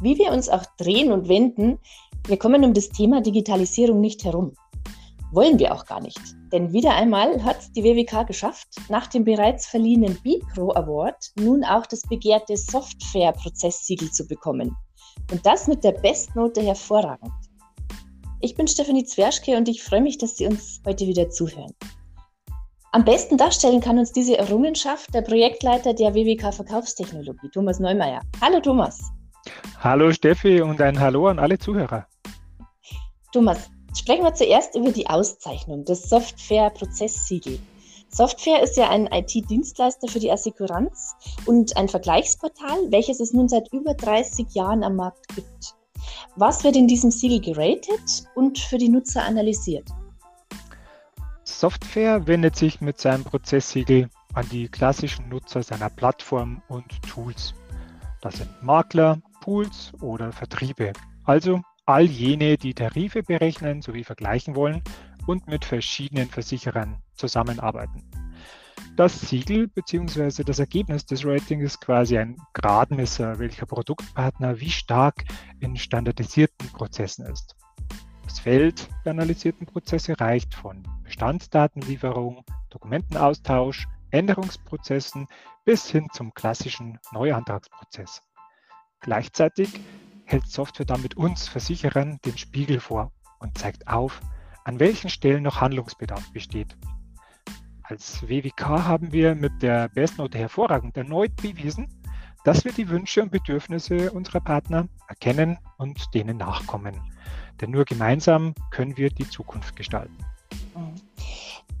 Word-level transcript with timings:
Wie 0.00 0.18
wir 0.18 0.30
uns 0.30 0.48
auch 0.48 0.64
drehen 0.76 1.10
und 1.10 1.28
wenden, 1.28 1.78
wir 2.26 2.38
kommen 2.38 2.64
um 2.64 2.74
das 2.74 2.90
Thema 2.90 3.22
Digitalisierung 3.22 4.00
nicht 4.00 4.24
herum. 4.24 4.52
Wollen 5.32 5.58
wir 5.58 5.74
auch 5.74 5.86
gar 5.86 6.00
nicht. 6.00 6.20
Denn 6.52 6.72
wieder 6.72 6.94
einmal 6.94 7.42
hat 7.42 7.56
die 7.74 7.82
WWK 7.82 8.26
geschafft, 8.26 8.68
nach 8.88 9.06
dem 9.06 9.24
bereits 9.24 9.66
verliehenen 9.66 10.18
BIPRO 10.22 10.72
Award 10.72 11.32
nun 11.40 11.64
auch 11.64 11.86
das 11.86 12.02
begehrte 12.02 12.56
Software-Prozesssiegel 12.56 14.10
zu 14.10 14.26
bekommen. 14.26 14.76
Und 15.32 15.44
das 15.44 15.66
mit 15.66 15.82
der 15.82 15.92
Bestnote 15.92 16.62
hervorragend. 16.62 17.32
Ich 18.40 18.54
bin 18.54 18.68
Stefanie 18.68 19.04
Zwerschke 19.04 19.56
und 19.56 19.68
ich 19.68 19.82
freue 19.82 20.02
mich, 20.02 20.18
dass 20.18 20.36
Sie 20.36 20.46
uns 20.46 20.80
heute 20.86 21.06
wieder 21.06 21.30
zuhören. 21.30 21.72
Am 22.92 23.04
besten 23.04 23.36
darstellen 23.36 23.80
kann 23.80 23.98
uns 23.98 24.12
diese 24.12 24.36
Errungenschaft 24.38 25.12
der 25.14 25.22
Projektleiter 25.22 25.94
der 25.94 26.14
WWK 26.14 26.54
Verkaufstechnologie, 26.54 27.48
Thomas 27.52 27.80
Neumeier. 27.80 28.20
Hallo 28.40 28.60
Thomas. 28.60 29.15
Hallo 29.80 30.12
Steffi 30.12 30.60
und 30.62 30.80
ein 30.80 30.98
Hallo 30.98 31.28
an 31.28 31.38
alle 31.38 31.58
Zuhörer. 31.58 32.06
Thomas, 33.32 33.70
sprechen 33.94 34.24
wir 34.24 34.34
zuerst 34.34 34.74
über 34.74 34.90
die 34.90 35.08
Auszeichnung 35.08 35.84
des 35.84 36.08
Software-Prozesssiegel. 36.08 37.58
Software 38.08 38.62
ist 38.62 38.76
ja 38.76 38.88
ein 38.88 39.06
IT-Dienstleister 39.06 40.08
für 40.08 40.20
die 40.20 40.30
Assekuranz 40.30 41.14
und 41.44 41.76
ein 41.76 41.88
Vergleichsportal, 41.88 42.90
welches 42.90 43.20
es 43.20 43.32
nun 43.32 43.48
seit 43.48 43.72
über 43.72 43.94
30 43.94 44.54
Jahren 44.54 44.82
am 44.82 44.96
Markt 44.96 45.28
gibt. 45.34 45.74
Was 46.36 46.64
wird 46.64 46.76
in 46.76 46.88
diesem 46.88 47.10
Siegel 47.10 47.40
geratet 47.40 48.24
und 48.34 48.58
für 48.58 48.78
die 48.78 48.88
Nutzer 48.88 49.22
analysiert? 49.22 49.88
Software 51.44 52.26
wendet 52.26 52.56
sich 52.56 52.80
mit 52.80 53.00
seinem 53.00 53.24
Prozesssiegel 53.24 54.08
an 54.34 54.48
die 54.50 54.68
klassischen 54.68 55.28
Nutzer 55.28 55.62
seiner 55.62 55.90
Plattform 55.90 56.62
und 56.68 56.84
Tools. 57.02 57.54
Das 58.20 58.36
sind 58.36 58.62
Makler, 58.62 59.20
Pools 59.46 59.92
oder 60.00 60.32
Vertriebe. 60.32 60.92
Also 61.22 61.62
all 61.86 62.02
jene, 62.02 62.56
die 62.58 62.74
Tarife 62.74 63.22
berechnen 63.22 63.80
sowie 63.80 64.02
vergleichen 64.02 64.56
wollen 64.56 64.82
und 65.28 65.46
mit 65.46 65.64
verschiedenen 65.64 66.28
Versicherern 66.28 67.00
zusammenarbeiten. 67.14 68.02
Das 68.96 69.20
Siegel 69.20 69.68
bzw. 69.68 70.42
das 70.42 70.58
Ergebnis 70.58 71.06
des 71.06 71.24
Ratings 71.24 71.62
ist 71.62 71.80
quasi 71.80 72.18
ein 72.18 72.36
Gradmesser, 72.54 73.38
welcher 73.38 73.66
Produktpartner 73.66 74.58
wie 74.58 74.70
stark 74.70 75.22
in 75.60 75.76
standardisierten 75.76 76.68
Prozessen 76.72 77.26
ist. 77.26 77.54
Das 78.24 78.40
Feld 78.40 78.88
der 79.04 79.12
analysierten 79.12 79.68
Prozesse 79.68 80.18
reicht 80.18 80.54
von 80.54 80.82
Bestandsdatenlieferung, 81.04 82.44
Dokumentenaustausch, 82.70 83.86
Änderungsprozessen 84.10 85.28
bis 85.64 85.88
hin 85.88 86.08
zum 86.12 86.34
klassischen 86.34 86.98
Neuantragsprozess. 87.12 88.22
Gleichzeitig 89.06 89.80
hält 90.24 90.48
Software 90.48 90.84
damit 90.84 91.16
uns 91.16 91.46
Versicherern 91.46 92.18
den 92.24 92.36
Spiegel 92.36 92.80
vor 92.80 93.12
und 93.38 93.56
zeigt 93.56 93.86
auf, 93.86 94.20
an 94.64 94.80
welchen 94.80 95.10
Stellen 95.10 95.44
noch 95.44 95.60
Handlungsbedarf 95.60 96.32
besteht. 96.32 96.76
Als 97.84 98.28
WWK 98.28 98.66
haben 98.66 99.12
wir 99.12 99.36
mit 99.36 99.62
der 99.62 99.88
Bestnote 99.90 100.38
hervorragend 100.38 100.96
erneut 100.96 101.36
bewiesen, 101.36 101.86
dass 102.42 102.64
wir 102.64 102.72
die 102.72 102.88
Wünsche 102.88 103.22
und 103.22 103.30
Bedürfnisse 103.30 104.10
unserer 104.10 104.40
Partner 104.40 104.88
erkennen 105.06 105.56
und 105.78 106.12
denen 106.12 106.36
nachkommen. 106.38 107.00
Denn 107.60 107.70
nur 107.70 107.84
gemeinsam 107.84 108.54
können 108.72 108.96
wir 108.96 109.10
die 109.10 109.30
Zukunft 109.30 109.76
gestalten. 109.76 110.16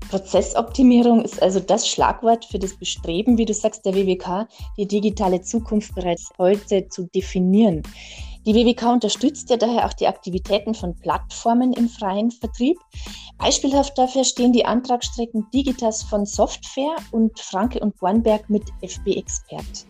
Prozessoptimierung 0.08 1.22
ist 1.22 1.42
also 1.42 1.58
das 1.58 1.88
Schlagwort 1.88 2.44
für 2.44 2.58
das 2.58 2.76
Bestreben, 2.76 3.38
wie 3.38 3.44
du 3.44 3.52
sagst, 3.52 3.84
der 3.84 3.94
WWK, 3.94 4.46
die 4.76 4.86
digitale 4.86 5.40
Zukunft 5.42 5.94
bereits 5.94 6.30
heute 6.38 6.88
zu 6.88 7.08
definieren. 7.14 7.82
Die 8.46 8.54
WWK 8.54 8.92
unterstützt 8.92 9.50
ja 9.50 9.56
daher 9.56 9.86
auch 9.86 9.92
die 9.92 10.06
Aktivitäten 10.06 10.74
von 10.74 10.94
Plattformen 10.94 11.72
im 11.72 11.88
freien 11.88 12.30
Vertrieb. 12.30 12.78
Beispielhaft 13.38 13.98
dafür 13.98 14.22
stehen 14.22 14.52
die 14.52 14.64
Antragsstrecken 14.64 15.46
Digitas 15.52 16.04
von 16.04 16.24
Software 16.24 16.94
und 17.10 17.40
Franke 17.40 17.80
und 17.80 17.98
Bornberg 17.98 18.48
mit 18.48 18.62
FB 18.82 19.16
Expert. 19.16 19.86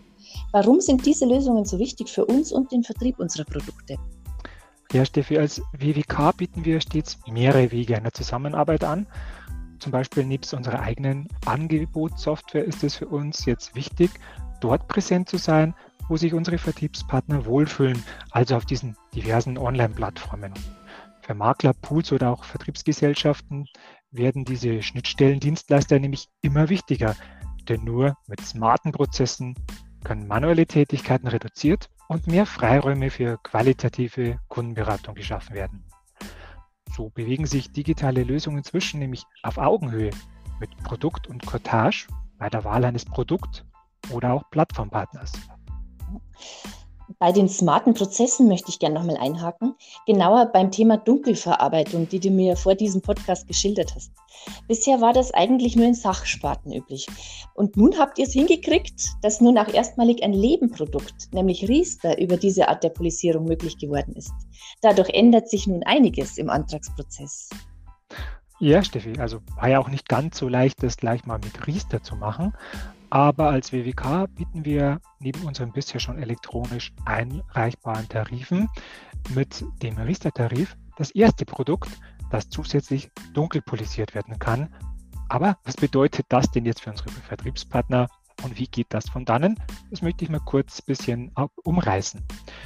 Warum 0.52 0.80
sind 0.80 1.04
diese 1.04 1.26
Lösungen 1.26 1.66
so 1.66 1.78
wichtig 1.78 2.08
für 2.08 2.24
uns 2.24 2.50
und 2.50 2.72
den 2.72 2.82
Vertrieb 2.82 3.18
unserer 3.18 3.44
Produkte? 3.44 3.96
Ja, 4.92 5.04
Steffi, 5.04 5.36
als 5.36 5.60
WWK 5.76 6.32
bieten 6.36 6.64
wir 6.64 6.80
stets 6.80 7.18
mehrere 7.26 7.70
Wege 7.72 7.96
einer 7.96 8.12
Zusammenarbeit 8.12 8.84
an. 8.84 9.06
Zum 9.78 9.92
Beispiel 9.92 10.24
nebst 10.24 10.54
unserer 10.54 10.80
eigenen 10.80 11.28
Angebotssoftware 11.44 12.64
ist 12.64 12.82
es 12.82 12.96
für 12.96 13.08
uns 13.08 13.44
jetzt 13.44 13.74
wichtig, 13.74 14.10
dort 14.60 14.88
präsent 14.88 15.28
zu 15.28 15.36
sein, 15.36 15.74
wo 16.08 16.16
sich 16.16 16.34
unsere 16.34 16.58
Vertriebspartner 16.58 17.46
wohlfühlen, 17.46 18.02
also 18.30 18.56
auf 18.56 18.64
diesen 18.64 18.96
diversen 19.14 19.58
Online-Plattformen. 19.58 20.54
Für 21.22 21.34
Makler, 21.34 21.72
Pools 21.74 22.12
oder 22.12 22.30
auch 22.30 22.44
Vertriebsgesellschaften 22.44 23.66
werden 24.12 24.44
diese 24.44 24.82
Schnittstellendienstleister 24.82 25.98
nämlich 25.98 26.28
immer 26.40 26.68
wichtiger, 26.68 27.16
denn 27.68 27.84
nur 27.84 28.16
mit 28.28 28.40
smarten 28.40 28.92
Prozessen 28.92 29.54
können 30.04 30.28
manuelle 30.28 30.66
Tätigkeiten 30.66 31.26
reduziert 31.26 31.90
und 32.08 32.28
mehr 32.28 32.46
Freiräume 32.46 33.10
für 33.10 33.38
qualitative 33.42 34.38
Kundenberatung 34.46 35.16
geschaffen 35.16 35.56
werden. 35.56 35.84
So 36.94 37.10
bewegen 37.10 37.46
sich 37.46 37.72
digitale 37.72 38.22
Lösungen 38.22 38.58
inzwischen 38.58 39.00
nämlich 39.00 39.24
auf 39.42 39.58
Augenhöhe 39.58 40.10
mit 40.60 40.76
Produkt 40.78 41.26
und 41.26 41.44
Cottage 41.44 42.06
bei 42.38 42.48
der 42.48 42.64
Wahl 42.64 42.84
eines 42.84 43.04
Produkt- 43.04 43.64
oder 44.10 44.32
auch 44.32 44.50
Plattformpartners. 44.50 45.32
Bei 47.18 47.30
den 47.30 47.48
smarten 47.48 47.94
Prozessen 47.94 48.48
möchte 48.48 48.68
ich 48.68 48.78
gerne 48.78 48.96
nochmal 48.96 49.16
einhaken. 49.16 49.74
Genauer 50.06 50.46
beim 50.46 50.70
Thema 50.70 50.96
Dunkelverarbeitung, 50.96 52.08
die 52.08 52.18
du 52.18 52.30
mir 52.30 52.56
vor 52.56 52.74
diesem 52.74 53.00
Podcast 53.00 53.46
geschildert 53.46 53.94
hast. 53.94 54.12
Bisher 54.68 55.00
war 55.00 55.12
das 55.12 55.32
eigentlich 55.32 55.76
nur 55.76 55.86
in 55.86 55.94
Sachsparten 55.94 56.72
üblich. 56.72 57.06
Und 57.54 57.76
nun 57.76 57.98
habt 57.98 58.18
ihr 58.18 58.26
es 58.26 58.32
hingekriegt, 58.32 59.14
dass 59.22 59.40
nun 59.40 59.56
auch 59.56 59.68
erstmalig 59.68 60.22
ein 60.22 60.32
Lebenprodukt, 60.32 61.32
nämlich 61.32 61.68
Riester, 61.68 62.18
über 62.20 62.36
diese 62.36 62.68
Art 62.68 62.82
der 62.82 62.90
Polisierung 62.90 63.44
möglich 63.44 63.78
geworden 63.78 64.14
ist. 64.16 64.34
Dadurch 64.82 65.10
ändert 65.10 65.48
sich 65.48 65.66
nun 65.66 65.82
einiges 65.84 66.38
im 66.38 66.50
Antragsprozess. 66.50 67.50
Ja, 68.58 68.82
Steffi, 68.82 69.12
also 69.18 69.40
war 69.56 69.68
ja 69.68 69.78
auch 69.78 69.88
nicht 69.88 70.08
ganz 70.08 70.38
so 70.38 70.48
leicht, 70.48 70.82
das 70.82 70.96
gleich 70.96 71.26
mal 71.26 71.38
mit 71.38 71.66
Riester 71.66 72.02
zu 72.02 72.16
machen. 72.16 72.54
Aber 73.10 73.50
als 73.50 73.72
WWK 73.72 74.26
bieten 74.34 74.64
wir 74.64 75.00
neben 75.20 75.42
unseren 75.42 75.72
bisher 75.72 76.00
schon 76.00 76.18
elektronisch 76.18 76.92
einreichbaren 77.04 78.08
Tarifen 78.08 78.68
mit 79.34 79.64
dem 79.82 79.96
Riester-Tarif 79.98 80.76
das 80.96 81.10
erste 81.12 81.44
Produkt, 81.44 81.90
das 82.30 82.48
zusätzlich 82.48 83.10
dunkel 83.32 83.62
polisiert 83.62 84.14
werden 84.14 84.38
kann. 84.38 84.74
Aber 85.28 85.58
was 85.64 85.76
bedeutet 85.76 86.26
das 86.28 86.50
denn 86.50 86.64
jetzt 86.64 86.82
für 86.82 86.90
unsere 86.90 87.10
Vertriebspartner 87.10 88.08
und 88.42 88.58
wie 88.58 88.66
geht 88.66 88.88
das 88.90 89.08
von 89.08 89.24
dannen? 89.24 89.58
Das 89.90 90.02
möchte 90.02 90.24
ich 90.24 90.30
mal 90.30 90.40
kurz 90.40 90.80
ein 90.80 90.86
bisschen 90.86 91.32
umreißen. 91.64 92.22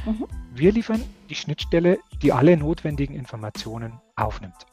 Mhm. 0.06 0.26
Wir 0.52 0.72
liefern 0.72 1.02
die 1.28 1.34
Schnittstelle, 1.34 1.98
die 2.22 2.32
alle 2.32 2.56
notwendigen 2.56 3.14
Informationen 3.14 4.00
aufnimmt. 4.16 4.66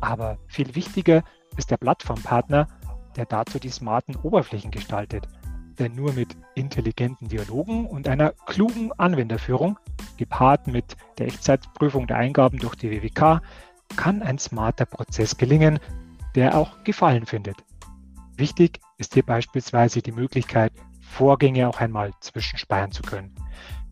Aber 0.00 0.38
viel 0.46 0.74
wichtiger 0.74 1.22
ist 1.56 1.70
der 1.70 1.76
Plattformpartner, 1.76 2.68
der 3.16 3.26
dazu 3.26 3.58
die 3.58 3.70
smarten 3.70 4.16
Oberflächen 4.16 4.70
gestaltet. 4.70 5.28
Denn 5.78 5.94
nur 5.94 6.12
mit 6.12 6.36
intelligenten 6.54 7.28
Dialogen 7.28 7.86
und 7.86 8.06
einer 8.06 8.32
klugen 8.46 8.92
Anwenderführung, 8.92 9.78
gepaart 10.16 10.66
mit 10.66 10.96
der 11.18 11.28
Echtzeitprüfung 11.28 12.06
der 12.06 12.16
Eingaben 12.16 12.58
durch 12.58 12.74
die 12.74 12.90
WWK, 12.90 13.40
kann 13.96 14.22
ein 14.22 14.38
smarter 14.38 14.86
Prozess 14.86 15.36
gelingen, 15.36 15.78
der 16.34 16.56
auch 16.56 16.84
Gefallen 16.84 17.26
findet. 17.26 17.56
Wichtig 18.36 18.80
ist 18.98 19.14
hier 19.14 19.24
beispielsweise 19.24 20.02
die 20.02 20.12
Möglichkeit, 20.12 20.72
Vorgänge 21.00 21.68
auch 21.68 21.80
einmal 21.80 22.12
zwischenspeichern 22.20 22.92
zu 22.92 23.02
können. 23.02 23.34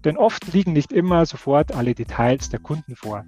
Denn 0.04 0.16
oft 0.16 0.52
liegen 0.52 0.72
nicht 0.72 0.92
immer 0.92 1.26
sofort 1.26 1.74
alle 1.74 1.94
Details 1.94 2.48
der 2.48 2.60
Kunden 2.60 2.94
vor. 2.94 3.24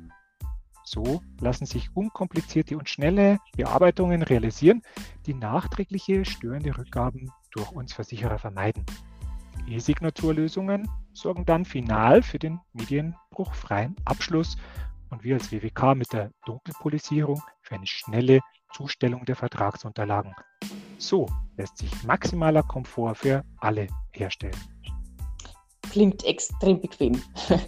So 0.93 1.23
lassen 1.41 1.67
sich 1.67 1.95
unkomplizierte 1.95 2.77
und 2.77 2.89
schnelle 2.89 3.39
Bearbeitungen 3.57 4.23
realisieren, 4.23 4.83
die 5.25 5.35
nachträgliche 5.35 6.25
störende 6.25 6.77
Rückgaben 6.77 7.31
durch 7.53 7.71
uns 7.71 7.93
Versicherer 7.93 8.39
vermeiden. 8.39 8.85
E-Signaturlösungen 9.69 10.89
sorgen 11.13 11.45
dann 11.45 11.65
final 11.65 12.25
für 12.25 12.41
den 12.41 12.59
medienbruchfreien 12.73 13.95
Abschluss 14.05 14.57
und 15.11 15.23
wir 15.23 15.35
als 15.37 15.53
WWK 15.53 15.95
mit 15.95 16.13
der 16.13 16.33
Dunkelpolisierung 16.45 17.41
für 17.63 17.77
eine 17.77 17.87
schnelle 17.87 18.41
Zustellung 18.73 19.25
der 19.25 19.37
Vertragsunterlagen. 19.37 20.35
So 20.99 21.27
lässt 21.57 21.79
sich 21.79 22.03
maximaler 22.03 22.65
Komfort 22.65 23.15
für 23.15 23.45
alle 23.59 23.87
herstellen 24.11 24.59
klingt 25.91 26.25
extrem 26.25 26.81
bequem. 26.81 27.21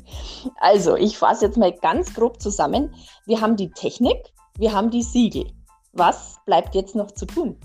Also, 0.61 0.97
ich 0.97 1.19
fasse 1.19 1.47
jetzt 1.47 1.57
mal 1.57 1.73
ganz 1.73 2.15
grob 2.15 2.41
zusammen. 2.41 2.95
Wir 3.27 3.41
haben 3.41 3.57
die 3.57 3.71
Technik, 3.71 4.33
wir 4.59 4.73
haben 4.73 4.91
die 4.91 5.03
Siegel. 5.03 5.53
Was 5.93 6.37
bleibt 6.47 6.75
jetzt 6.75 6.97
noch 6.97 7.13
zu 7.13 7.27
tun? 7.27 7.57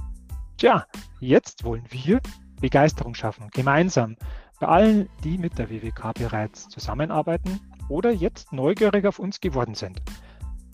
Tja, 0.57 0.85
jetzt 1.19 1.63
wollen 1.63 1.85
wir 1.89 2.19
Begeisterung 2.59 3.13
schaffen, 3.13 3.49
gemeinsam 3.51 4.15
Bei 4.59 4.67
allen, 4.67 5.09
die 5.23 5.37
mit 5.37 5.57
der 5.57 5.69
WWK 5.69 6.13
bereits 6.13 6.67
zusammenarbeiten 6.69 7.59
oder 7.89 8.11
jetzt 8.11 8.53
neugierig 8.53 9.05
auf 9.05 9.19
uns 9.19 9.39
geworden 9.39 9.75
sind. 9.75 10.01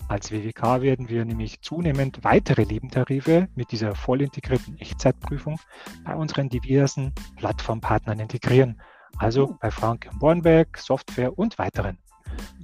Als 0.08 0.30
WWK 0.30 0.82
werden 0.82 1.08
wir 1.08 1.24
nämlich 1.24 1.60
zunehmend 1.62 2.24
weitere 2.24 2.64
Lebentarife 2.64 3.48
mit 3.54 3.72
dieser 3.72 3.94
voll 3.94 4.20
integrierten 4.20 4.78
Echtzeitprüfung 4.78 5.58
bei 6.04 6.14
unseren 6.14 6.48
diversen 6.48 7.12
Plattformpartnern 7.36 8.18
integrieren, 8.18 8.80
also 9.18 9.56
bei 9.60 9.70
Frank 9.70 10.08
Bornberg, 10.18 10.78
Software 10.78 11.38
und 11.38 11.58
weiteren. 11.58 11.98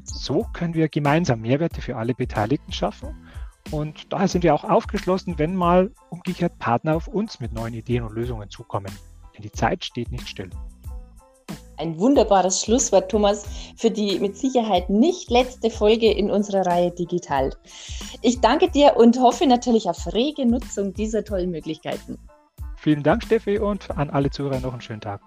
So 0.05 0.47
können 0.53 0.75
wir 0.75 0.89
gemeinsam 0.89 1.41
Mehrwerte 1.41 1.81
für 1.81 1.97
alle 1.97 2.15
Beteiligten 2.15 2.73
schaffen 2.73 3.15
und 3.71 4.13
daher 4.13 4.27
sind 4.27 4.43
wir 4.43 4.55
auch 4.55 4.65
aufgeschlossen, 4.65 5.39
wenn 5.39 5.55
mal 5.55 5.93
umgekehrt 6.09 6.59
Partner 6.59 6.97
auf 6.97 7.07
uns 7.07 7.39
mit 7.39 7.53
neuen 7.53 7.75
Ideen 7.75 8.03
und 8.03 8.15
Lösungen 8.15 8.51
zukommen. 8.51 8.93
Denn 9.35 9.43
die 9.43 9.53
Zeit 9.53 9.85
steht 9.85 10.11
nicht 10.11 10.29
still. 10.29 10.51
Ein 11.77 11.99
wunderbares 11.99 12.63
Schlusswort, 12.63 13.11
Thomas, 13.11 13.47
für 13.77 13.91
die 13.91 14.19
mit 14.19 14.37
Sicherheit 14.37 14.91
nicht 14.91 15.31
letzte 15.31 15.71
Folge 15.71 16.13
in 16.13 16.31
unserer 16.31 16.67
Reihe 16.67 16.91
Digital. 16.91 17.55
Ich 18.21 18.41
danke 18.41 18.71
dir 18.71 18.97
und 18.97 19.19
hoffe 19.19 19.47
natürlich 19.47 19.89
auf 19.89 20.13
rege 20.13 20.45
Nutzung 20.45 20.93
dieser 20.93 21.25
tollen 21.25 21.51
Möglichkeiten. 21.51 22.19
Vielen 22.77 23.03
Dank, 23.03 23.23
Steffi, 23.23 23.59
und 23.59 23.91
an 23.97 24.11
alle 24.11 24.31
Zuhörer 24.31 24.61
noch 24.61 24.73
einen 24.73 24.83
schönen 24.83 25.01
Tag. 25.01 25.23